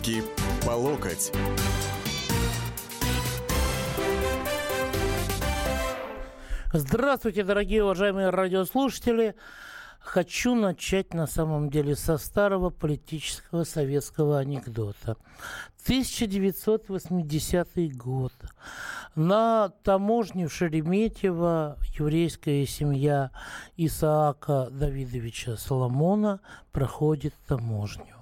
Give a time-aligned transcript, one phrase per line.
[0.00, 0.22] Руки
[0.64, 1.30] по локоть.
[6.72, 9.34] Здравствуйте, дорогие уважаемые радиослушатели.
[9.98, 15.18] Хочу начать на самом деле со старого политического советского анекдота.
[15.84, 18.32] 1980 год.
[19.14, 23.32] На таможне в Шереметьево еврейская семья
[23.76, 26.40] Исаака Давидовича Соломона
[26.72, 28.19] проходит таможню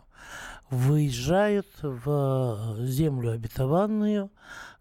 [0.71, 4.31] выезжают в землю обетованную.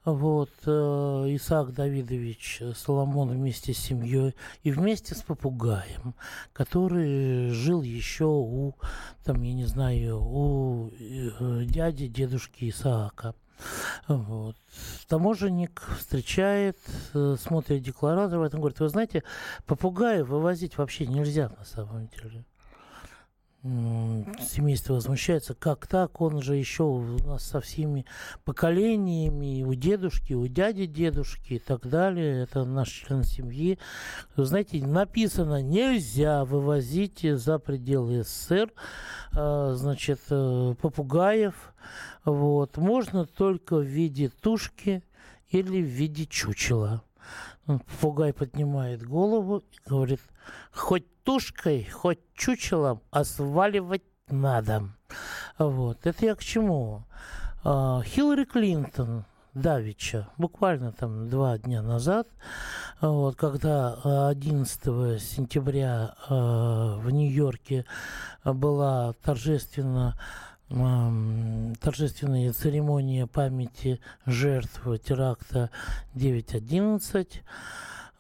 [0.06, 6.16] Вот, э, Исаак Давидович Соломон вместе с семьей и вместе с попугаем,
[6.54, 8.76] который жил еще у,
[9.26, 13.36] там, я не знаю, у э, дяди, дедушки Исаака.
[14.08, 14.56] Вот.
[15.10, 16.78] Таможенник встречает,
[17.14, 19.24] э, смотрит декларатор, в этом говорит, вы знаете,
[19.66, 22.46] попугая вывозить вообще нельзя на самом деле
[23.64, 28.06] семейство возмущается, как так, он же еще у нас со всеми
[28.46, 33.80] поколениями, у дедушки, у дяди дедушки и так далее, это наш член семьи.
[34.36, 38.72] Знаете, написано, нельзя вывозить за пределы СССР,
[39.34, 41.74] а, значит, э, попугаев,
[42.26, 45.04] вот, можно только в виде тушки
[45.50, 47.04] или в виде чучела.
[47.66, 50.22] Попугай поднимает голову и говорит,
[50.72, 54.92] хоть тушкой, хоть чучелом, а сваливать надо.
[55.58, 56.08] Вот.
[56.08, 57.04] Это я к чему?
[57.66, 62.30] А, Хиллари Клинтон, Давича, буквально там два дня назад,
[63.02, 67.84] вот, когда 11 сентября э, в Нью-Йорке
[68.46, 70.18] была торжественно
[70.70, 75.72] торжественная церемония памяти жертв теракта
[76.16, 77.28] 9.11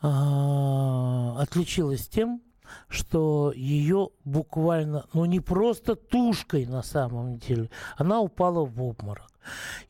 [0.01, 2.41] а, отличилась тем,
[2.89, 9.27] что ее буквально, ну не просто тушкой на самом деле, она упала в обморок.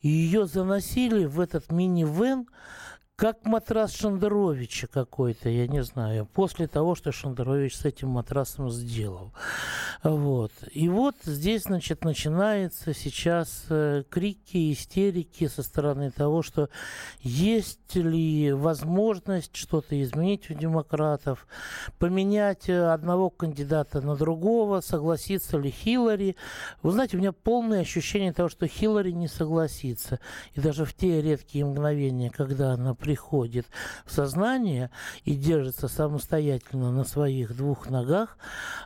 [0.02, 2.46] И ее заносили в этот мини-вен,
[3.18, 9.32] как матрас Шандеровича какой-то, я не знаю, после того, что Шандерович с этим матрасом сделал.
[10.04, 10.52] Вот.
[10.70, 16.68] И вот здесь, значит, начинается сейчас э, крики, истерики со стороны того, что
[17.20, 21.48] есть ли возможность что-то изменить у демократов,
[21.98, 26.36] поменять э, одного кандидата на другого, согласится ли Хиллари.
[26.84, 30.20] Вы знаете, у меня полное ощущение того, что Хиллари не согласится.
[30.54, 33.66] И даже в те редкие мгновения, когда она приходит
[34.04, 34.90] в сознание
[35.24, 38.36] и держится самостоятельно на своих двух ногах,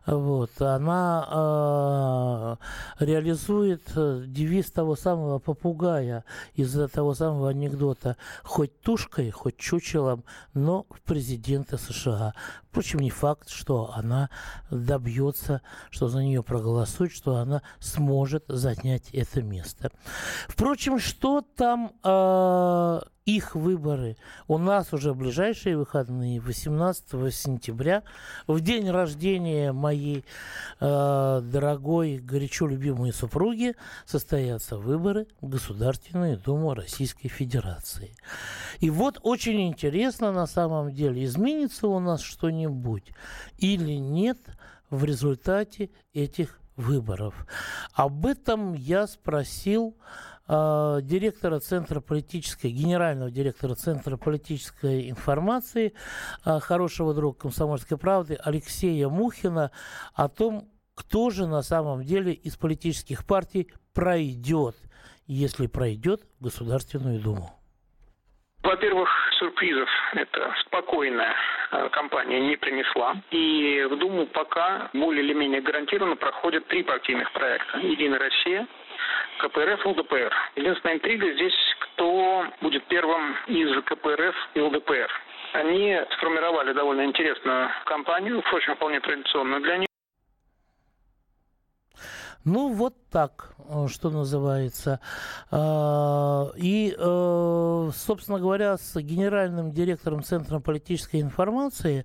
[0.07, 1.27] вот, она
[3.01, 6.25] э, реализует э, девиз того самого попугая
[6.55, 10.23] из того самого анекдота «Хоть тушкой, хоть чучелом,
[10.55, 12.35] но в президенты США».
[12.73, 14.31] Впрочем, не факт, что она
[14.71, 15.61] добьется,
[15.91, 19.91] что за нее проголосуют, что она сможет занять это место.
[20.49, 24.17] Впрочем, что там э, их выборы.
[24.49, 28.03] У нас уже ближайшие выходные, 18 сентября,
[28.47, 30.25] в день рождения моей
[30.81, 38.17] э, дорогой, горячо любимой супруги, состоятся выборы в Государственную Думу Российской Федерации.
[38.81, 43.13] И вот очень интересно на самом деле, изменится у нас что-нибудь
[43.59, 44.39] или нет
[44.91, 47.47] в результате этих выборов.
[47.93, 49.97] Об этом я спросил
[51.03, 55.95] директора Центра политической, генерального директора Центра политической информации,
[56.45, 59.71] э, хорошего друга комсомольской правды Алексея Мухина
[60.15, 64.77] о том, кто же на самом деле из политических партий пройдет,
[65.27, 67.51] если пройдет в Государственную Думу.
[68.63, 69.09] Во-первых,
[69.39, 71.35] сюрпризов эта спокойная
[71.73, 73.17] э, компания не принесла.
[73.31, 77.79] И в Думу пока более или менее гарантированно проходят три партийных проекта.
[77.79, 78.69] «Единая Россия»,
[79.43, 80.33] КПРФ и ЛДПР.
[80.57, 85.11] Единственная интрига здесь, кто будет первым из КПРФ и ЛДПР.
[85.55, 89.92] Они сформировали довольно интересную кампанию, впрочем, вполне традиционную для них.
[92.45, 94.99] Ну, вот так, э, что называется.
[95.51, 102.05] А, и, э, собственно говоря, с генеральным директором Центра политической информации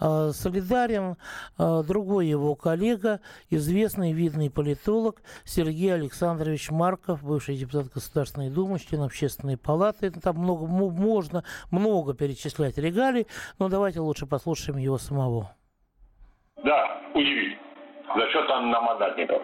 [0.00, 1.16] э, солидарен
[1.58, 9.56] другой его коллега, известный видный политолог Сергей Александрович Марков, бывший депутат Государственной Думы, член Общественной
[9.56, 10.10] палаты.
[10.10, 13.26] Там много, можно много перечислять регалий,
[13.58, 15.54] но давайте лучше послушаем его самого.
[16.64, 17.58] Да, удивить.
[18.14, 19.42] За счет одномандатников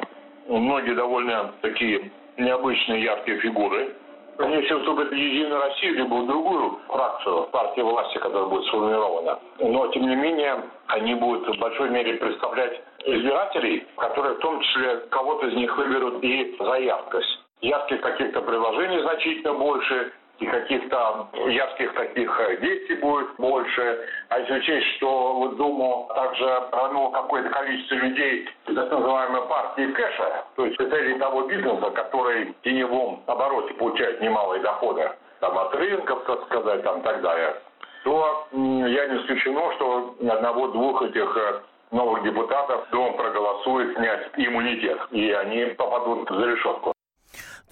[0.48, 3.94] многие довольно такие необычные яркие фигуры.
[4.38, 9.38] Если вступит в Единую Россию, либо в другую фракцию партии власти, которая будет сформирована.
[9.58, 14.96] Но, тем не менее, они будут в большой мере представлять избирателей, которые в том числе
[15.10, 17.38] кого-то из них выберут и за яркость.
[17.60, 20.12] ярких каких-то предложений значительно больше,
[20.42, 24.08] и каких-то ярких таких э, действий будет больше.
[24.28, 26.62] А если учесть, что в Думу также
[26.92, 32.60] ну, какое-то количество людей так называемой партии кэша, то есть представителей того бизнеса, который в
[32.62, 35.10] теневом обороте получает немалые доходы,
[35.40, 37.56] там от рынков, так сказать, там так далее,
[38.04, 41.60] то я не исключено, что одного-двух этих э,
[41.92, 46.91] новых депутатов Дом проголосует снять иммунитет, и они попадут за решетку.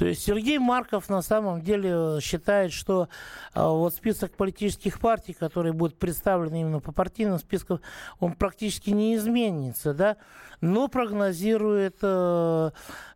[0.01, 3.11] То есть Сергей Марков на самом деле считает, что
[3.55, 7.83] э, вот список политических партий, которые будут представлены именно по партийным спискам,
[8.19, 10.17] он практически не изменится, да,
[10.63, 12.71] но прогнозирует э,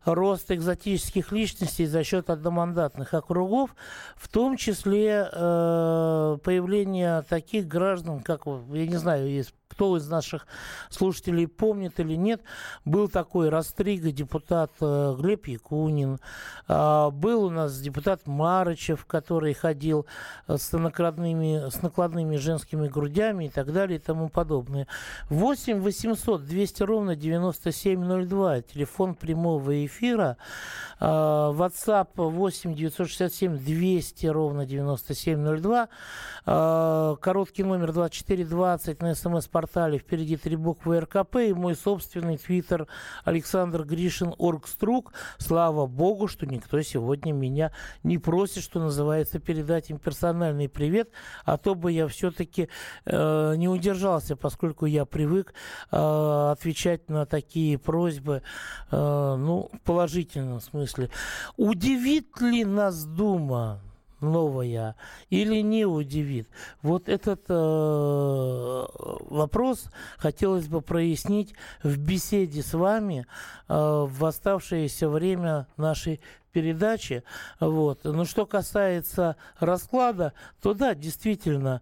[0.05, 3.75] рост экзотических личностей за счет одномандатных округов,
[4.15, 10.47] в том числе э, появление таких граждан, как, я не знаю, есть кто из наших
[10.89, 12.41] слушателей помнит или нет,
[12.85, 16.19] был такой Растрига, депутат э, Глеб Якунин,
[16.67, 20.05] а, был у нас депутат Марычев, который ходил
[20.47, 24.87] э, с накладными, с накладными женскими грудями и так далее и тому подобное.
[25.29, 30.37] 8 800 200 ровно 9702, телефон прямого эфира,
[31.01, 35.89] а, WhatsApp 8 967 200 ровно 9702,
[36.45, 39.64] а, короткий номер 2420 на смс-портале,
[39.97, 42.87] впереди три буквы РКП и мой собственный твиттер
[43.23, 45.13] Александр Гришин Оргструк.
[45.37, 47.71] Слава богу, что никто сегодня меня
[48.03, 51.09] не просит, что называется, передать им персональный привет,
[51.45, 52.69] а то бы я все-таки
[53.05, 55.53] э, не удержался, поскольку я привык
[55.91, 58.41] э, отвечать на такие просьбы,
[58.91, 61.09] э, ну, в положительном смысле.
[61.57, 63.81] Удивит ли нас Дума?
[64.21, 64.95] Новая
[65.29, 66.49] или не удивит?
[66.81, 68.85] Вот этот э,
[69.29, 69.85] вопрос
[70.17, 71.53] хотелось бы прояснить
[71.83, 73.25] в беседе с вами
[73.67, 76.21] э, в оставшееся время нашей
[76.55, 77.23] передачи.
[77.59, 78.05] Вот.
[78.05, 80.31] Но что касается расклада,
[80.61, 81.81] то да, действительно,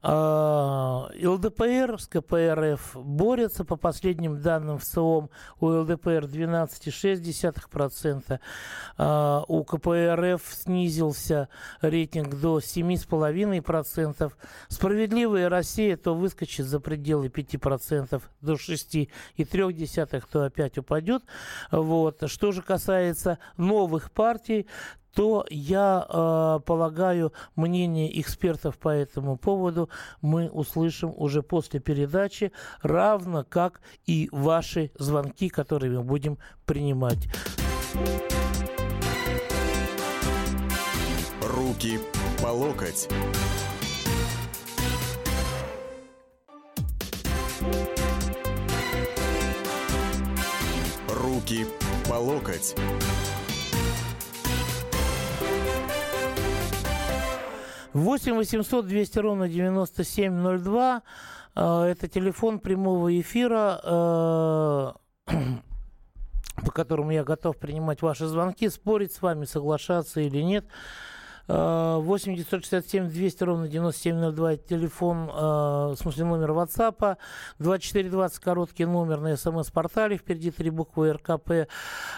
[0.00, 3.64] э, ЛДПР с КПРФ борются.
[3.64, 5.28] По последним данным в ЦИОМ
[5.58, 8.38] у ЛДПР 12,6%,
[8.96, 11.48] э, у КПРФ снизился
[11.80, 14.36] рейтинг до 7,5%.
[14.68, 21.24] Справедливая Россия то выскочит за пределы 5% до 6,3%, то опять упадет.
[21.72, 22.22] Вот.
[22.30, 24.66] Что же касается новых партий,
[25.14, 33.44] то я э, полагаю, мнение экспертов по этому поводу мы услышим уже после передачи, равно
[33.48, 37.28] как и ваши звонки, которые мы будем принимать.
[41.42, 42.00] Руки
[42.42, 43.08] по локоть.
[51.08, 51.66] Руки
[52.08, 52.74] по локоть.
[57.94, 61.02] 8 800 200 ровно 9702.
[61.54, 64.92] Э, это телефон прямого эфира, э,
[66.64, 70.64] по которому я готов принимать ваши звонки, спорить с вами, соглашаться или нет.
[71.48, 77.16] 8 967 200 ровно 9702 телефон, э, в смысле номер WhatsApp,
[77.58, 81.66] 2420 короткий номер на смс-портале, впереди три буквы РКП, э,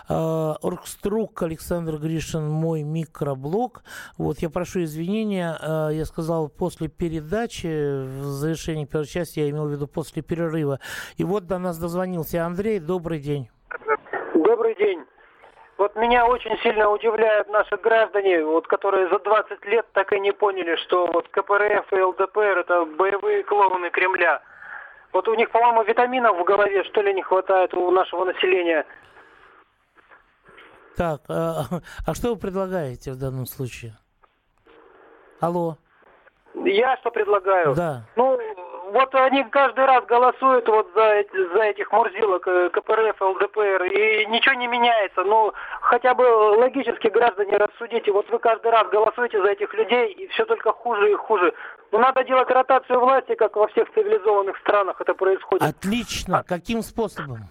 [0.08, 3.82] Оргструк Александр Гришин, мой микроблог.
[4.18, 9.66] Вот, я прошу извинения, э, я сказал после передачи, в завершении первой части, я имел
[9.66, 10.80] в виду после перерыва.
[11.16, 13.48] И вот до нас дозвонился Андрей, добрый день.
[14.34, 15.00] Добрый день.
[15.76, 20.32] Вот меня очень сильно удивляют наши граждане, вот, которые за 20 лет так и не
[20.32, 24.40] поняли, что вот КПРФ и ЛДПР это боевые клоуны Кремля.
[25.12, 28.86] Вот у них, по-моему, витаминов в голове, что ли, не хватает у нашего населения.
[30.96, 31.64] Так, а,
[32.06, 33.94] а что вы предлагаете в данном случае?
[35.40, 35.76] Алло.
[36.54, 37.74] Я что предлагаю?
[37.74, 38.04] Да.
[38.14, 38.38] Ну,
[38.94, 44.54] вот они каждый раз голосуют вот за, за этих мурзилок э, КПРФ, ЛДПР, и ничего
[44.54, 45.24] не меняется.
[45.24, 48.12] Ну, хотя бы логически граждане рассудите.
[48.12, 51.52] Вот вы каждый раз голосуете за этих людей, и все только хуже и хуже.
[51.90, 55.64] Ну, надо делать ротацию власти, как во всех цивилизованных странах это происходит.
[55.64, 56.44] Отлично.
[56.46, 57.48] Каким способом?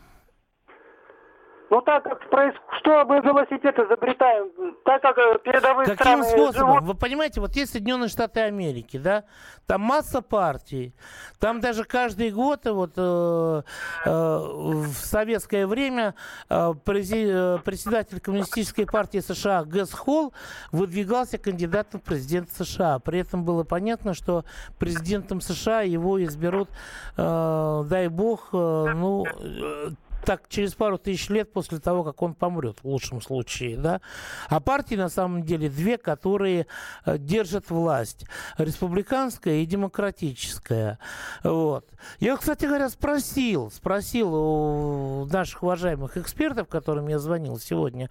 [1.74, 6.54] Ну так как происходит, что мы велосипед изобретаем, так как э, передовые Каким страны способом?
[6.54, 6.84] живут...
[6.84, 9.24] Вы понимаете, вот есть Соединенные Штаты Америки, да,
[9.66, 10.94] там масса партий,
[11.40, 13.62] там даже каждый год, вот э,
[14.06, 16.14] э, в советское время
[16.48, 20.32] э, прези, э, председатель коммунистической партии США Гэс Холл
[20.72, 23.00] выдвигался кандидатом в президент США.
[23.00, 24.46] При этом было понятно, что
[24.78, 26.70] президентом США его изберут,
[27.18, 29.90] э, дай бог, э, ну, э,
[30.26, 34.02] так через пару тысяч лет после того, как он помрет, в лучшем случае, да.
[34.48, 36.68] А партии на самом деле две, которые
[37.06, 38.26] э, держат власть.
[38.58, 41.00] Республиканская и демократическая.
[41.44, 41.90] Вот.
[42.20, 48.10] Я, кстати говоря, спросил, спросил у наших уважаемых экспертов, которым я звонил сегодня,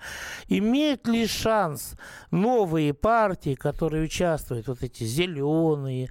[0.48, 1.94] имеют ли шанс
[2.30, 6.10] новые партии, которые участвуют, вот эти зеленые,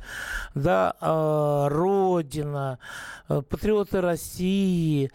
[0.56, 2.80] да, э, Родина,
[3.30, 5.12] э, Патриоты России,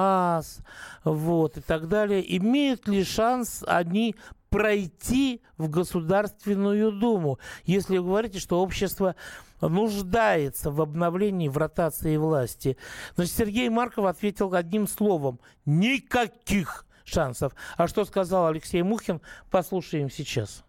[0.00, 0.58] Парнас,
[1.04, 4.16] вот, и так далее, имеют ли шанс они
[4.48, 9.14] пройти в Государственную Думу, если вы говорите, что общество
[9.60, 12.76] нуждается в обновлении, в ротации власти.
[13.14, 17.54] Значит, Сергей Марков ответил одним словом– никаких шансов.
[17.76, 20.64] А что сказал Алексей Мухин, послушаем сейчас.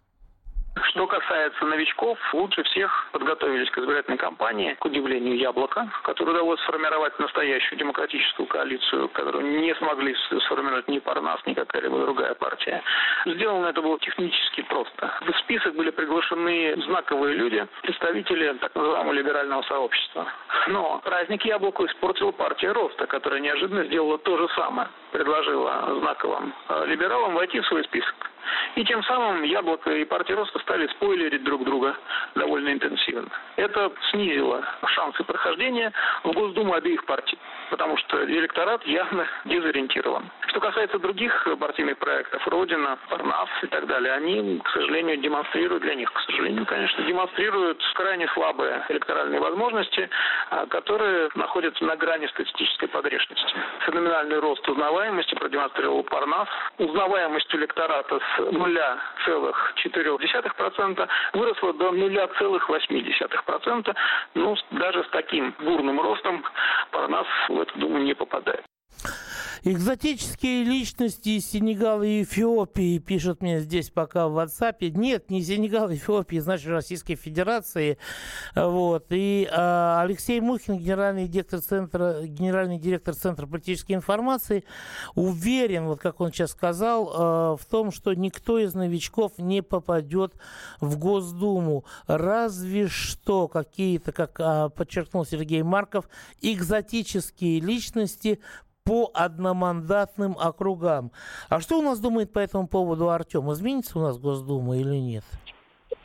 [0.80, 7.18] Что касается новичков, лучше всех подготовились к избирательной кампании, к удивлению Яблока, которое удалось сформировать
[7.18, 12.82] настоящую демократическую коалицию, которую не смогли сформировать ни Парнас, ни какая-либо другая партия.
[13.26, 15.12] Сделано это было технически просто.
[15.20, 20.26] В список были приглашены знаковые люди, представители так называемого либерального сообщества.
[20.68, 24.88] Но праздник Яблоку испортила партия Роста, которая неожиданно сделала то же самое.
[25.12, 28.31] Предложила знаковым э, либералам войти в свой список.
[28.76, 31.96] И тем самым Яблоко и партия Роста стали спойлерить друг друга
[32.34, 33.28] довольно интенсивно.
[33.56, 35.92] Это снизило шансы прохождения
[36.24, 37.38] в Госдуму обеих партий,
[37.70, 40.30] потому что электорат явно дезориентирован.
[40.48, 45.94] Что касается других партийных проектов, Родина, Парнас и так далее, они, к сожалению, демонстрируют, для
[45.94, 50.10] них, к сожалению, конечно, демонстрируют крайне слабые электоральные возможности,
[50.50, 53.54] а, которые находятся на грани статистической погрешности.
[53.86, 56.48] Феноменальный рост узнаваемости продемонстрировал Парнас.
[56.78, 63.94] Узнаваемость электората с 0,4% выросла до 0,8%.
[64.34, 66.42] Ну, даже с таким бурным ростом
[66.90, 68.64] Парнас в эту думу не попадает.
[69.64, 74.90] Экзотические личности из Сенегала и Эфиопии, пишут мне здесь пока в WhatsApp.
[74.90, 77.96] Нет, не Сенегал и Эфиопии, значит, Российской Федерации.
[78.56, 79.06] Вот.
[79.10, 84.64] И а, Алексей Мухин, генеральный директор Центра, генеральный директор Центра политической информации,
[85.14, 90.34] уверен, вот как он сейчас сказал, а, в том, что никто из новичков не попадет
[90.80, 91.84] в Госдуму.
[92.08, 96.08] Разве что какие-то, как а, подчеркнул Сергей Марков,
[96.40, 98.40] экзотические личности
[98.84, 101.12] по одномандатным округам.
[101.48, 103.52] А что у нас думает по этому поводу Артем?
[103.52, 105.24] Изменится у нас Госдума или нет?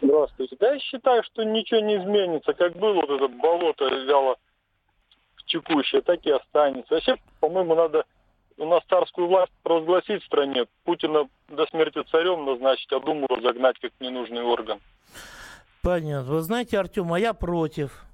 [0.01, 0.55] Здравствуйте.
[0.59, 2.53] Да я считаю, что ничего не изменится.
[2.53, 4.35] Как было вот это болото взяло
[5.45, 6.93] текущее, так и останется.
[6.93, 8.05] Вообще, по-моему, надо
[8.57, 13.77] у нас царскую власть провозгласить в стране, Путина до смерти царем назначить, а Думу разогнать
[13.79, 14.79] как ненужный орган.
[15.83, 16.33] Понятно.
[16.33, 18.06] Вы знаете, Артем, а я против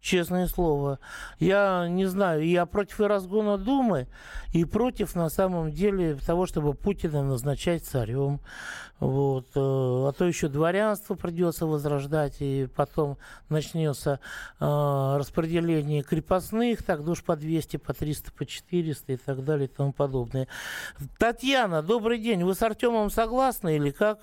[0.00, 0.98] честное слово.
[1.38, 4.08] Я не знаю, я против разгона Думы,
[4.52, 8.40] и против, на самом деле, того, чтобы Путина назначать царем.
[8.98, 9.46] Вот.
[9.54, 9.60] Э,
[10.08, 13.16] а то еще дворянство придется возрождать, и потом
[13.48, 14.20] начнется
[14.58, 19.70] э, распределение крепостных, так душ по 200, по 300, по 400 и так далее и
[19.70, 20.48] тому подобное.
[21.18, 22.44] Татьяна, добрый день.
[22.44, 24.18] Вы с Артемом согласны или как?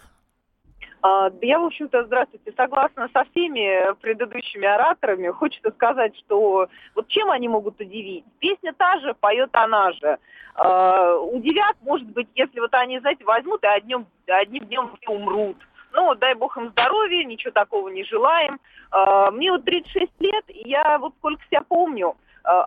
[1.01, 5.29] А, я, в общем-то, здравствуйте, согласна со всеми предыдущими ораторами.
[5.29, 8.25] Хочется сказать, что вот чем они могут удивить?
[8.39, 10.17] Песня та же, поет она же.
[10.55, 15.57] А, удивят, может быть, если вот они, знаете, возьмут и одним, одним днем умрут.
[15.93, 18.59] Ну, дай бог им здоровья, ничего такого не желаем.
[18.91, 22.15] А, мне вот 36 лет, и я вот сколько себя помню,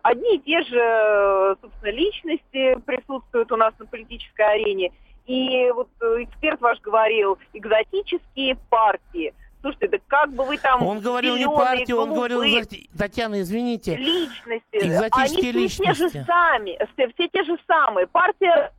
[0.03, 4.93] одни и те же, собственно, личности присутствуют у нас на политической арене.
[5.31, 9.33] И вот э, эксперт ваш говорил, экзотические партии.
[9.61, 10.85] Слушайте, да как бы вы там...
[10.85, 12.43] Он говорил не партии, он говорил,
[12.99, 13.95] Татьяна, извините.
[13.95, 14.65] Личности.
[14.73, 15.93] Экзотические они личности.
[15.93, 16.79] все те же сами,
[17.15, 18.09] все те же самые.
[18.09, 18.73] Партия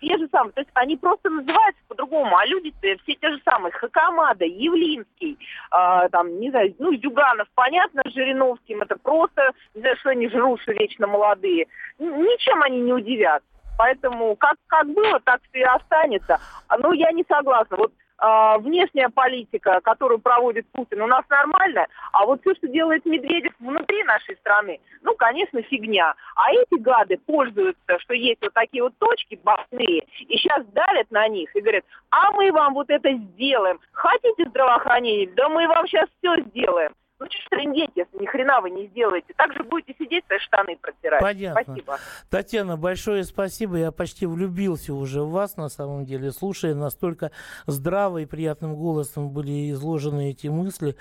[0.00, 0.52] те же самые.
[0.52, 3.72] То есть они просто называются по-другому, а люди все те же самые.
[3.72, 5.36] Хакамада, Явлинский,
[5.72, 10.60] э, там, не знаю, ну, Зюганов, понятно, Жириновским, это просто, не знаю, что они жрут,
[10.68, 11.66] вечно молодые.
[11.98, 13.42] Ничем они не удивят.
[13.78, 16.40] Поэтому как, как было, так все и останется.
[16.78, 17.76] Ну, я не согласна.
[17.76, 23.06] Вот э, внешняя политика, которую проводит Путин, у нас нормальная, а вот все, что делает
[23.06, 26.14] Медведев внутри нашей страны, ну, конечно, фигня.
[26.34, 31.28] А эти гады пользуются, что есть вот такие вот точки башные, и сейчас давят на
[31.28, 33.78] них и говорят, а мы вам вот это сделаем.
[33.92, 35.30] Хотите здравоохранение?
[35.36, 36.92] Да мы вам сейчас все сделаем.
[37.20, 39.34] Ну, что трындеть, если ни хрена вы не сделаете?
[39.36, 41.20] Так же будете сидеть, свои штаны протирать.
[41.20, 41.62] Понятно.
[41.62, 41.98] Спасибо.
[42.30, 43.76] Татьяна, большое спасибо.
[43.76, 47.32] Я почти влюбился уже в вас, на самом деле, слушая, настолько
[47.66, 50.96] здраво и приятным голосом были изложены эти мысли.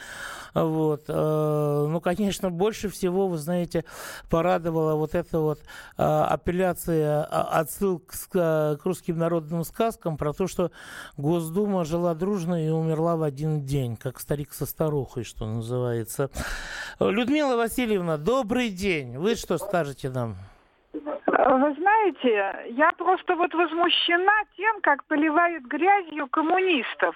[0.55, 1.03] Вот.
[1.07, 3.85] Э, ну, конечно, больше всего, вы знаете,
[4.29, 10.47] порадовала вот эта вот э, апелляция, а, отсыл к, к русским народным сказкам про то,
[10.47, 10.71] что
[11.15, 16.06] Госдума жила дружно и умерла в один день, как старик со старухой, что называется.
[16.99, 19.17] Людмила Васильевна, добрый день.
[19.17, 20.35] Вы что скажете нам?
[20.93, 27.15] Вы знаете, я просто вот возмущена тем, как поливают грязью коммунистов.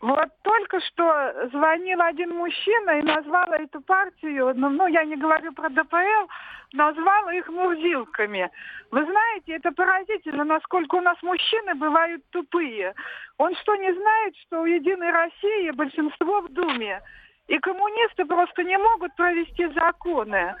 [0.00, 5.52] Вот только что звонил один мужчина и назвал эту партию, ну, ну я не говорю
[5.52, 6.28] про ДПЛ,
[6.72, 8.50] назвал их мурзилками.
[8.90, 12.94] Вы знаете, это поразительно, насколько у нас мужчины бывают тупые.
[13.38, 17.02] Он что, не знает, что у Единой России большинство в Думе?
[17.48, 20.54] И коммунисты просто не могут провести законы.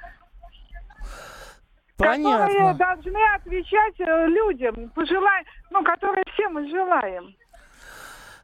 [1.96, 2.46] Понятно.
[2.46, 7.34] Которые должны отвечать э, людям, пожелать, ну, которые все мы желаем.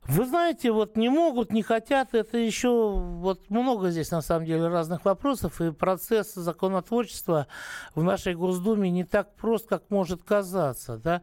[0.06, 4.66] Вы знаете, вот не могут, не хотят, это еще вот много здесь на самом деле
[4.66, 7.46] разных вопросов, и процесс законотворчества
[7.94, 11.22] в нашей Госдуме не так прост, как может казаться, да,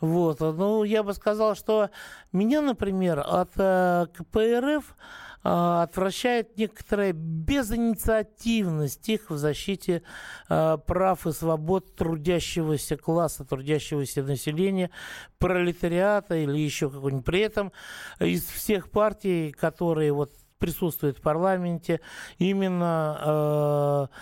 [0.00, 1.90] вот, ну, я бы сказал, что
[2.32, 4.94] меня, например, от э, КПРФ
[5.48, 10.02] отвращает некоторая безинициативность их в защите
[10.48, 14.90] а, прав и свобод трудящегося класса, трудящегося населения,
[15.38, 17.24] пролетариата или еще какой-нибудь.
[17.24, 17.72] При этом
[18.20, 22.00] из всех партий, которые вот присутствуют в парламенте,
[22.38, 24.16] именно э,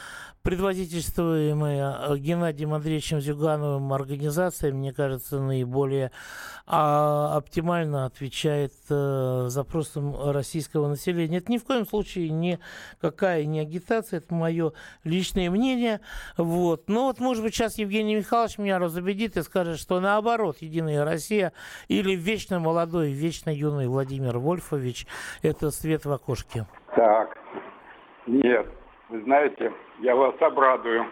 [0.46, 6.12] предводительствуемая э, Геннадием Андреевичем Зюгановым организация, мне кажется, наиболее
[6.68, 11.38] а, оптимально отвечает а, запросам российского населения.
[11.38, 12.60] Это ни в коем случае не
[13.00, 14.70] какая не агитация, это мое
[15.02, 16.00] личное мнение.
[16.36, 16.88] Вот.
[16.88, 21.52] Но вот, может быть, сейчас Евгений Михайлович меня разубедит и скажет, что наоборот, Единая Россия
[21.88, 25.08] или вечно молодой, вечно юный Владимир Вольфович–
[25.42, 26.68] это свет в окошке.
[26.94, 27.36] Так,
[28.28, 28.68] нет,
[29.08, 31.06] вы знаете, я вас обрадую.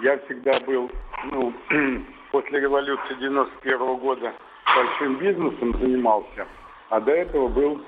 [0.00, 0.90] Я всегда был,
[1.24, 1.52] ну,
[2.32, 4.32] после революции 91 -го года
[4.74, 6.46] большим бизнесом занимался,
[6.88, 7.80] а до этого был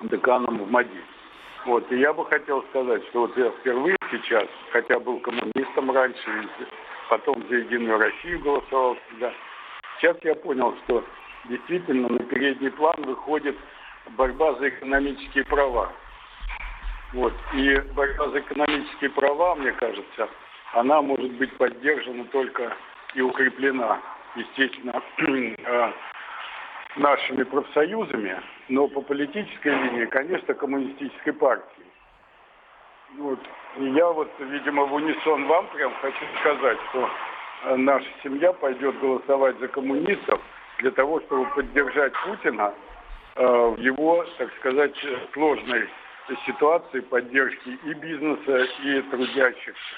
[0.00, 1.00] деканом в МАДИ.
[1.64, 6.48] Вот, и я бы хотел сказать, что вот я впервые сейчас, хотя был коммунистом раньше,
[7.08, 9.32] потом за Единую Россию голосовал всегда,
[9.98, 11.04] сейчас я понял, что
[11.44, 13.56] действительно на передний план выходит
[14.16, 15.92] борьба за экономические права.
[17.12, 17.34] Вот.
[17.52, 20.28] И борьба за экономические права, мне кажется,
[20.72, 22.74] она может быть поддержана только
[23.14, 24.00] и укреплена,
[24.34, 25.92] естественно, э,
[26.96, 31.86] нашими профсоюзами, но по политической линии, конечно, коммунистической партией.
[33.18, 33.40] Вот.
[33.76, 37.10] И я вот, видимо, в унисон вам прям хочу сказать, что
[37.64, 40.40] э, наша семья пойдет голосовать за коммунистов
[40.78, 42.72] для того, чтобы поддержать Путина
[43.36, 44.96] э, в его, так сказать,
[45.34, 45.90] сложной
[46.46, 49.94] ситуации поддержки и бизнеса, и трудящихся.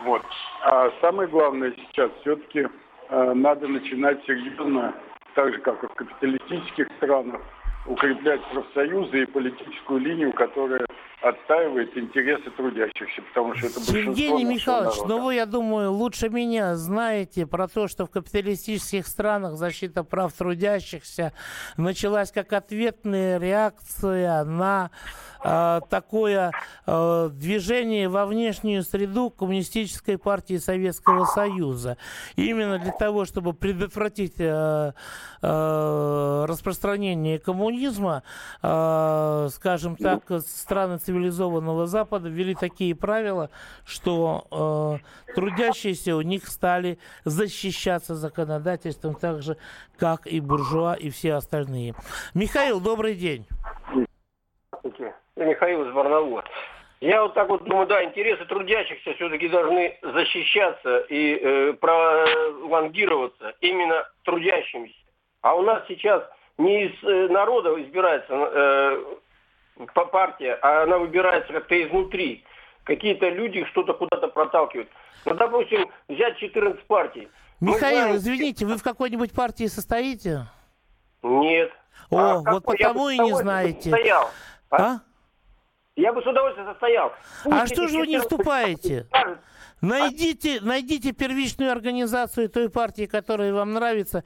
[0.00, 0.22] Вот.
[0.64, 2.66] А самое главное сейчас все-таки
[3.08, 4.94] э, надо начинать серьезно,
[5.34, 7.40] так же как и в капиталистических странах,
[7.86, 10.86] укреплять профсоюзы и политическую линию, которая
[11.20, 15.14] отстаивает интересы трудящихся, потому что это Евгений Михайлович, народа.
[15.14, 20.32] ну вы, я думаю, лучше меня знаете про то, что в капиталистических странах защита прав
[20.32, 21.32] трудящихся
[21.76, 24.90] началась как ответная реакция на
[25.44, 26.52] э, такое
[26.86, 31.96] э, движение во внешнюю среду Коммунистической партии Советского Союза.
[32.36, 34.92] Именно для того, чтобы предотвратить э,
[35.42, 38.22] распространение коммунизма,
[38.60, 43.50] скажем так, страны цивилизованного Запада ввели такие правила,
[43.84, 45.00] что
[45.34, 49.56] трудящиеся у них стали защищаться законодательством так же,
[49.96, 51.94] как и буржуа и все остальные.
[52.34, 53.46] Михаил, добрый день.
[54.82, 55.14] Здравствуйте.
[55.36, 56.44] Михаил из Барнаула.
[57.00, 64.04] Я вот так вот думаю, да, интересы трудящихся все-таки должны защищаться и э, пролонгироваться именно
[64.24, 64.94] трудящимся.
[65.40, 66.22] А у нас сейчас
[66.58, 69.04] не из э, народа избирается э,
[70.12, 72.44] партия, а она выбирается как-то изнутри.
[72.84, 74.88] Какие-то люди что-то куда-то проталкивают.
[75.24, 77.28] Ну, допустим, взять 14 партий.
[77.60, 78.16] Михаил, знаем...
[78.16, 80.46] извините, вы в какой-нибудь партии состоите?
[81.22, 81.70] Нет.
[82.10, 83.90] О, а вот потому и не знаете.
[83.90, 84.28] Состоял.
[84.72, 84.82] А?
[84.82, 85.00] а?
[85.94, 87.12] Я бы с удовольствием состоял.
[87.44, 89.06] Пусть а что же вы не вступаете?
[89.82, 94.24] Найдите, найдите первичную организацию той партии, которая вам нравится.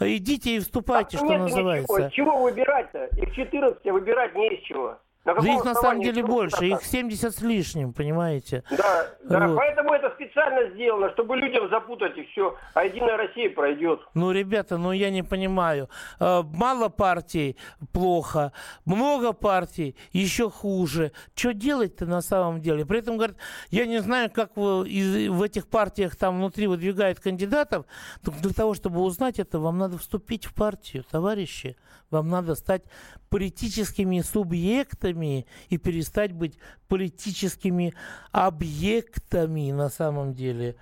[0.00, 1.92] Идите и вступайте, а что называется.
[1.92, 2.10] Ничего.
[2.10, 3.06] Чего выбирать-то?
[3.16, 4.98] Их 14 выбирать не из чего.
[5.28, 8.64] На да их на самом деле больше, их 70 с лишним, понимаете?
[8.70, 9.56] Да, да, вот.
[9.56, 14.00] поэтому это специально сделано, чтобы людям запутать и все, а Единая Россия пройдет.
[14.14, 15.90] Ну, ребята, ну я не понимаю.
[16.18, 17.58] Э, мало партий
[17.92, 18.52] плохо,
[18.86, 21.12] много партий еще хуже.
[21.34, 22.86] Что делать-то на самом деле?
[22.86, 23.36] При этом, говорят,
[23.68, 27.84] я не знаю, как в этих партиях там внутри выдвигают кандидатов.
[28.22, 31.76] Для того, чтобы узнать это, вам надо вступить в партию, товарищи.
[32.10, 32.82] Вам надо стать
[33.30, 37.94] политическими субъектами и перестать быть политическими
[38.32, 40.76] объектами на самом деле.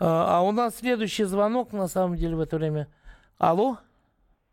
[0.00, 2.88] А, а у нас следующий звонок на самом деле в это время.
[3.38, 3.78] Алло?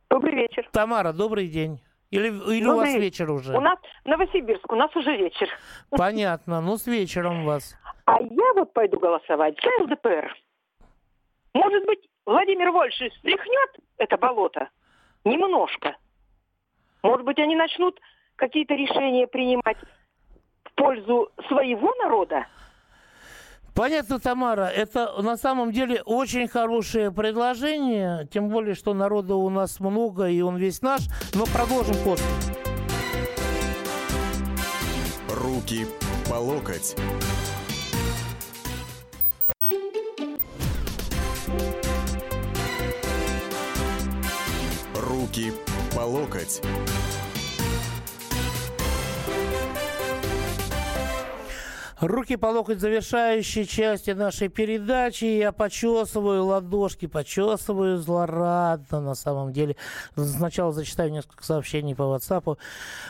[0.09, 0.67] Добрый вечер.
[0.73, 1.81] Тамара, добрый день.
[2.09, 3.55] Или, или у вас вечер уже?
[3.55, 5.47] У нас Новосибирск, у нас уже вечер.
[5.91, 7.77] Понятно, ну с вечером у вас.
[8.05, 10.35] А я вот пойду голосовать за ЛДПР.
[11.53, 14.69] Может быть, Владимир Вольши стряхнет это болото?
[15.23, 15.95] Немножко.
[17.03, 17.99] Может быть, они начнут
[18.35, 19.77] какие-то решения принимать
[20.63, 22.45] в пользу своего народа?
[23.73, 29.79] Понятно, Тамара, это на самом деле очень хорошее предложение, тем более, что народа у нас
[29.79, 31.01] много, и он весь наш,
[31.33, 32.25] но продолжим после.
[35.29, 35.85] Руки
[36.29, 36.95] по локоть.
[44.95, 46.61] Руки по локоть.
[52.01, 55.25] Руки по локоть завершающей части нашей передачи.
[55.25, 59.75] Я почесываю ладошки, почесываю злорадно на самом деле.
[60.15, 62.57] Сначала зачитаю несколько сообщений по WhatsApp.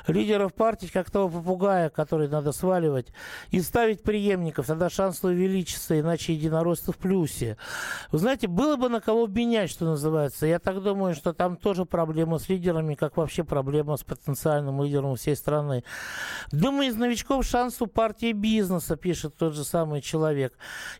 [0.08, 3.14] Лидеров партий, как того попугая, который надо сваливать,
[3.50, 4.68] и ставить преемников.
[4.68, 7.56] Тогда шанс увеличится, иначе единороссы в плюсе.
[8.12, 10.46] Вы знаете, было бы на кого менять, что называется.
[10.48, 15.16] Я так думаю, что там тоже проблема с лидерами, как вообще проблема с потенциальным лидером
[15.16, 15.86] всей страны.
[16.52, 20.54] Думаю, из новичков шанс у партии бизнес Ломоносова пишет тот же самый человек.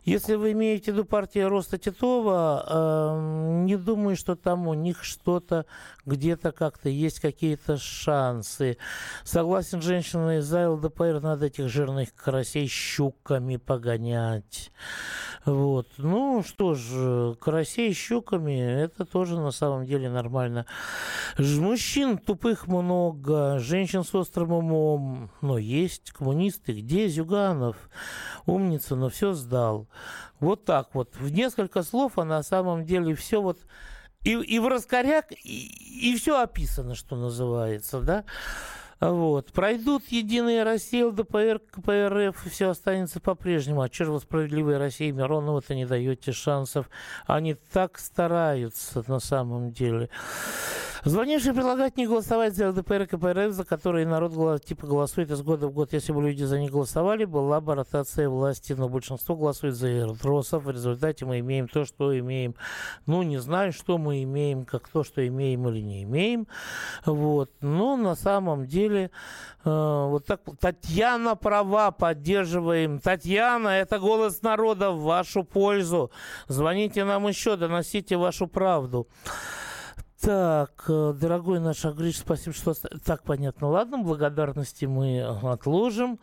[0.04, 5.04] Если вы имеете в виду партию Роста Титова, э, не думаю, что там у них
[5.04, 5.66] что-то
[6.06, 8.76] где-то как-то есть какие-то шансы.
[9.24, 14.72] Согласен, женщина из ЛДПР надо этих жирных карасей щуками погонять.
[15.44, 15.88] Вот.
[15.98, 20.66] Ну что ж, карасей щуками, это тоже на самом деле нормально.
[21.38, 26.72] Мужчин тупых много, женщин с острым умом, но есть коммунисты.
[26.72, 27.71] Где Зюганов?
[28.46, 29.88] Умница, но все сдал.
[30.40, 31.16] Вот так вот.
[31.16, 33.58] В несколько слов, а на самом деле все вот
[34.24, 38.24] и, и в раскоряк, и, и все описано, что называется, да.
[39.02, 39.52] Вот.
[39.52, 43.82] Пройдут Единая Россия, ЛДПР, КПРФ, и все останется по-прежнему.
[43.82, 46.88] А че же вы справедливой России Миронову-то не даете шансов?
[47.26, 50.08] Они так стараются на самом деле.
[51.04, 55.66] Звонивший предлагает не голосовать за ЛДПР и КПРФ, за которые народ типа голосует из года
[55.66, 55.92] в год.
[55.92, 60.62] Если бы люди за них голосовали, была бы ротация власти, но большинство голосует за Эрдросов.
[60.62, 62.54] В результате мы имеем то, что имеем.
[63.06, 66.46] Ну, не знаю, что мы имеем, как то, что имеем или не имеем.
[67.04, 67.50] Вот.
[67.60, 69.10] Но на самом деле э,
[69.64, 72.98] вот так Татьяна права, поддерживаем.
[72.98, 76.10] Татьяна, это голос народа в вашу пользу.
[76.48, 79.06] Звоните нам еще, доносите вашу правду.
[80.22, 82.74] Так, э, дорогой наш Агриш, спасибо, что...
[83.04, 86.20] Так, понятно, ладно, благодарности мы отложим.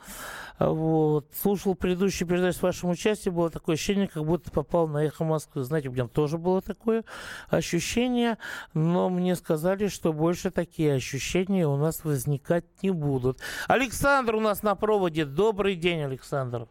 [0.58, 1.28] Вот.
[1.36, 5.66] Слушал предыдущую передачу с вашим участием, было такое ощущение, как будто попал на «Эхо Москвы».
[5.66, 7.04] Знаете, у меня тоже было такое
[7.50, 8.38] ощущение,
[8.74, 13.40] но мне сказали, что больше такие ощущения у нас возникать не будут.
[13.68, 15.26] Александр у нас на проводе.
[15.26, 16.70] Добрый день, Александр.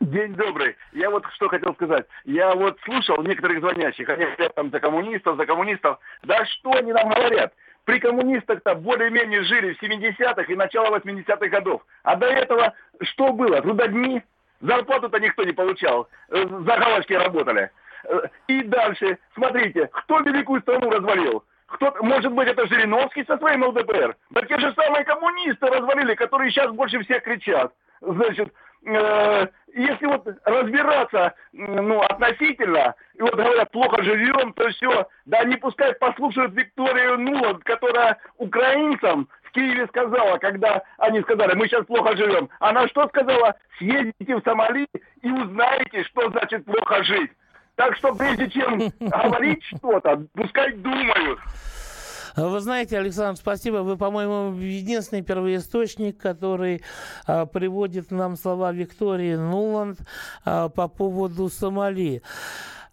[0.00, 0.76] День добрый.
[0.92, 2.06] Я вот что хотел сказать.
[2.24, 5.98] Я вот слушал некоторых звонящих, они говорят там за коммунистов, за коммунистов.
[6.22, 7.52] Да что они нам говорят?
[7.84, 11.84] При коммунистах-то более-менее жили в 70-х и начало 80-х годов.
[12.04, 13.60] А до этого что было?
[13.60, 14.22] Трудодни?
[14.60, 16.08] Зарплату-то никто не получал.
[16.30, 17.70] Э, за галочки работали.
[18.04, 21.44] Э, и дальше, смотрите, кто великую страну развалил?
[21.66, 24.16] Кто, может быть, это Жириновский со своим ЛДПР?
[24.30, 27.72] Да те же самые коммунисты развалили, которые сейчас больше всех кричат.
[28.00, 28.52] Значит,
[29.74, 35.94] если вот разбираться, ну, относительно, и вот говорят, плохо живем, то все, да они пускай
[35.94, 42.48] послушают Викторию Нуланд, которая украинцам в Киеве сказала, когда они сказали, мы сейчас плохо живем.
[42.60, 43.54] Она что сказала?
[43.78, 44.86] Съездите в Сомали
[45.22, 47.30] и узнаете, что значит плохо жить.
[47.76, 51.38] Так что прежде чем говорить что-то, пускай думают.
[52.38, 53.78] Вы знаете, Александр, спасибо.
[53.78, 56.82] Вы, по-моему, единственный первоисточник, который
[57.26, 59.98] а, приводит нам слова Виктории Нуланд
[60.44, 62.22] а, по поводу Сомали.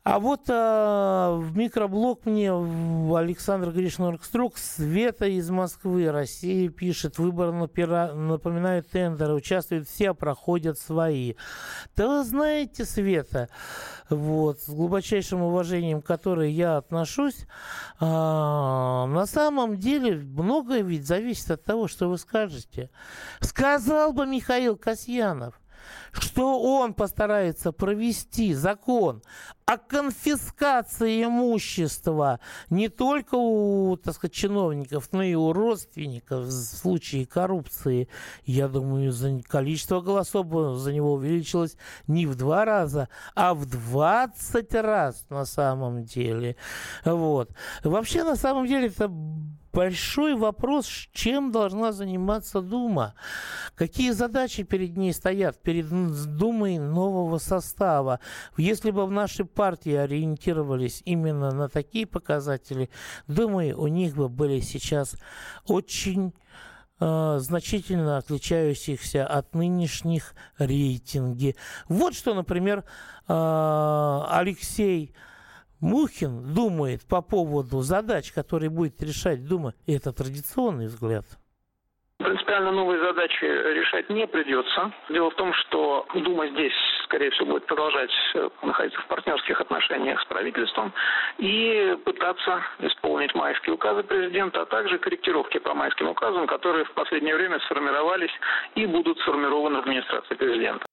[0.06, 8.88] А вот а, в микроблог мне Александр Гришноркструк Света из Москвы, Россия пишет, выбор напоминают
[8.88, 11.34] тендеры, участвуют все, проходят свои.
[11.96, 13.50] Да вы знаете, Света,
[14.08, 17.48] вот, с глубочайшим уважением к которой я отношусь,
[18.00, 22.92] а, на самом деле многое ведь зависит от того, что вы скажете.
[23.40, 25.60] Сказал бы Михаил Касьянов,
[26.20, 29.22] что он постарается провести закон
[29.66, 37.26] о конфискации имущества не только у, так сказать, чиновников, но и у родственников в случае
[37.26, 38.08] коррупции.
[38.46, 40.48] Я думаю, за количество голосов
[40.78, 46.56] за него увеличилось не в два раза, а в 20 раз на самом деле.
[47.04, 47.50] Вот.
[47.84, 49.10] Вообще, на самом деле, это
[49.76, 53.14] большой вопрос, чем должна заниматься Дума.
[53.76, 58.20] Какие задачи перед ней стоят, перед Думой нового состава.
[58.58, 62.90] Если бы в нашей партии ориентировались именно на такие показатели,
[63.28, 65.16] думаю, у них бы были сейчас
[65.66, 66.34] очень
[67.00, 71.56] э, значительно отличающихся от нынешних рейтинги.
[71.88, 72.84] Вот что, например,
[73.28, 75.14] э, Алексей
[75.80, 81.26] Мухин думает по поводу задач, которые будет решать Дума, это традиционный взгляд.
[82.26, 84.92] Принципиально новые задачи решать не придется.
[85.10, 90.20] Дело в том, что Дума здесь, скорее всего, будет продолжать э, находиться в партнерских отношениях
[90.20, 90.92] с правительством
[91.38, 97.36] и пытаться исполнить майские указы президента, а также корректировки по майским указам, которые в последнее
[97.36, 98.32] время сформировались
[98.74, 100.84] и будут сформированы в администрации президента.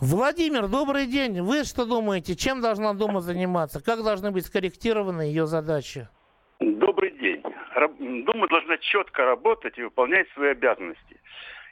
[0.00, 1.42] Владимир, добрый день.
[1.42, 3.84] Вы что думаете, чем должна Дума заниматься?
[3.84, 6.08] Как должны быть скорректированы ее задачи?
[6.60, 7.42] Добрый день.
[7.74, 11.20] Дума должна четко работать и выполнять свои обязанности.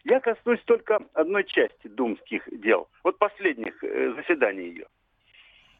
[0.04, 2.88] Я коснусь только одной части думских дел.
[3.04, 4.86] Вот последних э, заседаний ее.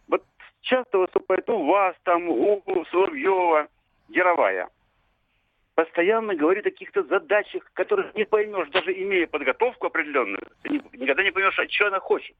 [0.09, 0.22] Вот
[0.61, 3.68] часто выступает у вас, там, у Соловьева,
[4.09, 4.68] Яровая.
[5.74, 10.46] Постоянно говорит о каких-то задачах, которых не поймешь, даже имея подготовку определенную.
[10.62, 12.37] Ты никогда не поймешь, а что она хочет.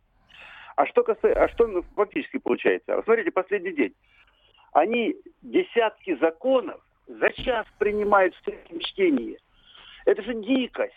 [0.77, 2.97] А что, касается, а что ну, фактически получается?
[2.97, 3.95] Вот смотрите, последний день.
[4.73, 6.81] Они десятки законов
[7.19, 9.39] за час принимают в третьем чтении.
[10.07, 10.95] Это же дикость.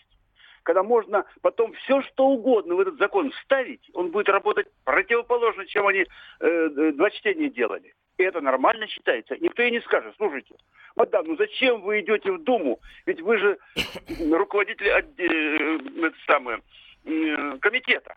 [0.62, 5.86] Когда можно потом все, что угодно в этот закон вставить, он будет работать противоположно, чем
[5.86, 6.06] они
[6.40, 7.94] э, два чтения делали.
[8.16, 9.36] И это нормально считается.
[9.36, 10.54] Никто и не скажет, слушайте,
[10.96, 12.80] мадам, ну зачем вы идете в Думу?
[13.04, 13.58] Ведь вы же
[14.32, 16.62] руководитель э, э, самое,
[17.04, 18.16] э, комитета.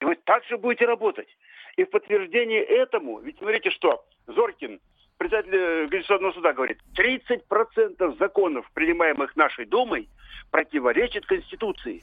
[0.00, 1.28] И вы также будете работать.
[1.76, 4.80] И в подтверждение этому, ведь смотрите, что Зоркин,
[5.20, 10.08] председатель Конституционного суда, говорит, 30% законов, принимаемых нашей Думой,
[10.50, 12.02] противоречит Конституции.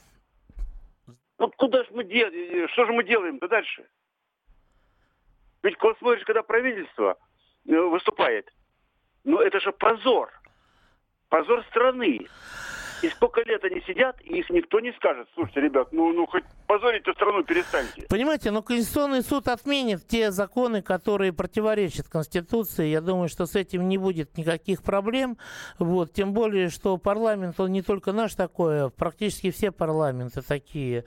[1.36, 3.84] Ну куда же мы делаем, что же мы делаем-то дальше?
[5.64, 7.18] Ведь смотришь, когда правительство
[7.66, 8.52] э, выступает,
[9.24, 10.30] ну это же позор.
[11.28, 12.20] Позор страны.
[13.02, 15.28] И сколько лет они сидят, и их никто не скажет.
[15.34, 18.06] Слушайте, ребят, ну, ну хоть позорить страну перестаньте.
[18.08, 22.86] Понимаете, но Конституционный суд отменит те законы, которые противоречат Конституции.
[22.86, 25.38] Я думаю, что с этим не будет никаких проблем.
[25.78, 26.12] Вот.
[26.12, 31.04] Тем более, что парламент, он не только наш такой, а практически все парламенты такие.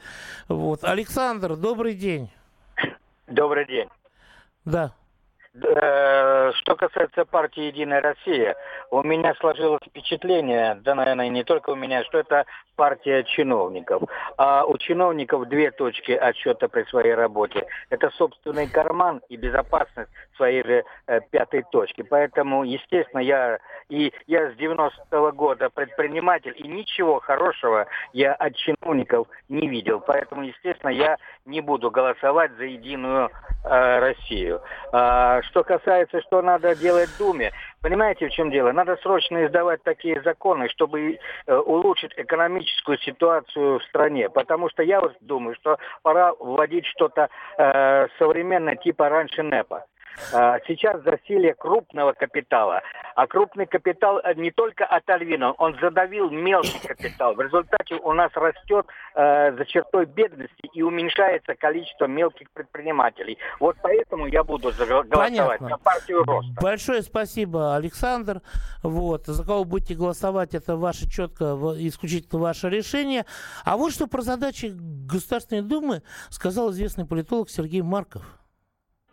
[0.47, 0.83] Вот.
[0.83, 2.29] Александр, добрый день.
[3.27, 3.87] Добрый день.
[4.65, 4.93] Да.
[5.53, 8.55] Э, что касается партии «Единая Россия»,
[8.89, 12.45] у меня сложилось впечатление, да, наверное, не только у меня, что это
[12.77, 14.03] партия чиновников.
[14.37, 17.65] А у чиновников две точки отсчета при своей работе.
[17.89, 22.01] Это собственный карман и безопасность своей же э, пятой точки.
[22.01, 23.59] Поэтому, естественно, я
[23.89, 29.99] и я с 90-го года предприниматель, и ничего хорошего я от чиновников не видел.
[29.99, 33.29] Поэтому, естественно, я не буду голосовать за «Единую
[33.63, 34.61] э, Россию».
[34.93, 37.51] А, что касается, что надо делать в Думе,
[37.81, 38.71] понимаете, в чем дело?
[38.71, 44.29] Надо срочно издавать такие законы, чтобы э, улучшить экономическую ситуацию в стране.
[44.29, 49.85] Потому что я вот думаю, что пора вводить что-то э, современное, типа раньше НЭПа.
[50.33, 52.81] А, сейчас засилие крупного капитала.
[53.15, 57.35] А крупный капитал э, не только отодвинул, он задавил мелкий капитал.
[57.35, 63.37] В результате у нас растет э, за чертой бедности и уменьшается количество мелких предпринимателей.
[63.59, 65.69] Вот поэтому я буду голосовать Понятно.
[65.69, 66.53] за партию роста.
[66.61, 68.41] Большое спасибо, Александр.
[68.83, 69.25] Вот.
[69.25, 73.25] За кого будете голосовать, это ваше четко, исключительно ваше решение.
[73.65, 78.40] А вот что про задачи Государственной Думы сказал известный политолог Сергей Марков.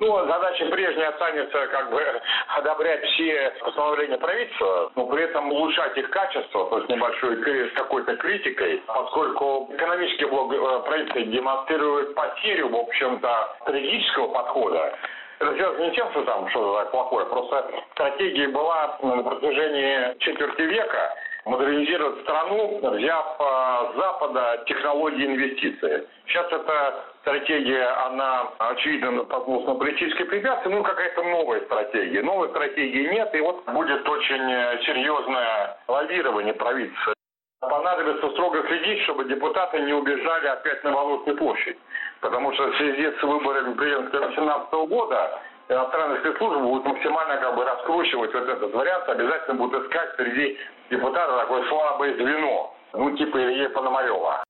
[0.01, 2.01] Ну, задача прежняя останется как бы
[2.57, 7.37] одобрять все постановления правительства, но при этом улучшать их качество, то есть небольшой
[7.69, 14.97] с какой-то критикой, поскольку экономический блок э, правительства демонстрирует потерю, в общем-то, стратегического подхода
[15.41, 20.63] Это связано не тем, что там что-то так плохое, просто стратегия была на протяжении четверти
[20.63, 21.13] века
[21.45, 26.07] модернизировать страну, взяв с Запада технологии инвестиций.
[26.27, 32.23] Сейчас эта стратегия, она, очевидно, натолкнулась на политические препятствия, ну, какая-то новая стратегия.
[32.23, 37.13] Новой стратегии нет, и вот будет очень серьезное лавирование правительства.
[37.61, 41.77] Понадобится строго следить, чтобы депутаты не убежали опять на Болотную площадь.
[42.21, 47.65] Потому что в связи с выборами президента 2017 года иностранные спецслужбы будут максимально как бы
[47.65, 50.59] раскручивать вот этот вариант, обязательно будут искать среди
[50.91, 54.45] депутатов такое слабое звено, ну типа Ильи Пономарева.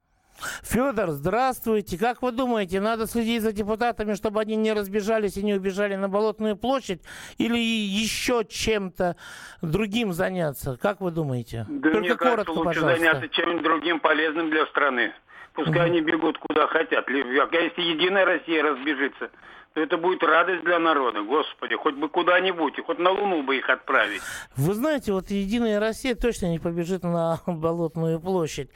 [0.63, 1.99] Федор, здравствуйте.
[1.99, 6.09] Как вы думаете, надо следить за депутатами, чтобы они не разбежались и не убежали на
[6.09, 7.03] Болотную площадь?
[7.39, 9.17] Или еще чем-то
[9.63, 10.77] другим заняться?
[10.81, 11.67] Как вы думаете?
[11.69, 12.99] Да Только мне коротко, кажется, лучше пожалуйста.
[12.99, 15.13] заняться чем-нибудь другим полезным для страны.
[15.59, 17.09] Пускай они бегут куда хотят.
[17.09, 19.29] А если Единая Россия разбежится,
[19.75, 21.23] то это будет радость для народа.
[21.23, 24.21] Господи, хоть бы куда-нибудь, и хоть на Луну бы их отправить.
[24.57, 28.71] Вы знаете, вот Единая Россия точно не побежит на Болотную площадь.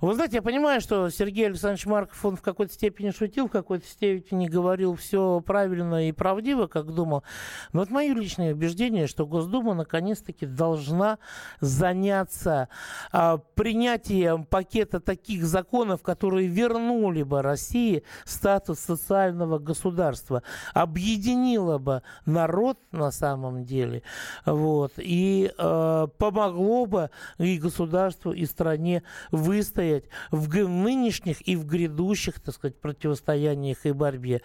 [0.00, 3.86] Вы знаете, я понимаю, что Сергей Александрович Марков, он в какой-то степени шутил, в какой-то
[3.86, 7.24] степени говорил все правильно и правдиво, как думал.
[7.72, 11.18] Но вот мое личное убеждение, что Госдума наконец-таки должна
[11.60, 12.68] заняться
[13.10, 20.42] а, принятием пакета таких законов, которые вернули бы России статус социального государства,
[20.74, 24.02] объединила бы народ на самом деле,
[24.44, 32.40] вот, и э, помогло бы и государству, и стране выстоять в нынешних и в грядущих,
[32.40, 34.42] так сказать, противостояниях и борьбе.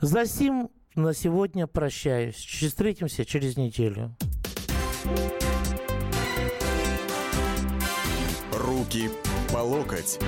[0.00, 2.36] За сим на сегодня прощаюсь.
[2.36, 4.14] Встретимся через неделю.
[8.52, 9.10] Руки
[9.52, 10.18] по локоть.